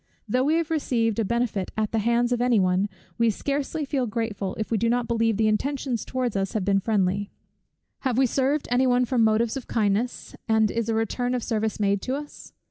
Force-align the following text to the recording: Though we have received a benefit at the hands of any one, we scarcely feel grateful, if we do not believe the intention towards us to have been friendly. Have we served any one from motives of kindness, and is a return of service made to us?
Though 0.27 0.45
we 0.45 0.55
have 0.55 0.71
received 0.71 1.19
a 1.19 1.23
benefit 1.23 1.69
at 1.77 1.91
the 1.91 1.99
hands 1.99 2.31
of 2.31 2.41
any 2.41 2.59
one, 2.59 2.89
we 3.19 3.29
scarcely 3.29 3.85
feel 3.85 4.07
grateful, 4.07 4.55
if 4.57 4.71
we 4.71 4.77
do 4.79 4.89
not 4.89 5.07
believe 5.07 5.37
the 5.37 5.47
intention 5.47 5.95
towards 5.95 6.35
us 6.35 6.49
to 6.49 6.53
have 6.55 6.65
been 6.65 6.79
friendly. 6.79 7.29
Have 7.99 8.17
we 8.17 8.25
served 8.25 8.67
any 8.71 8.87
one 8.87 9.05
from 9.05 9.23
motives 9.23 9.55
of 9.57 9.67
kindness, 9.67 10.35
and 10.47 10.71
is 10.71 10.89
a 10.89 10.95
return 10.95 11.35
of 11.35 11.43
service 11.43 11.79
made 11.79 12.01
to 12.01 12.15
us? 12.15 12.51